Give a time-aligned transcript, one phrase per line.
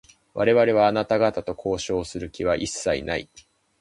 [0.33, 3.29] 我々は、あなた方と交渉をする気は一切ない。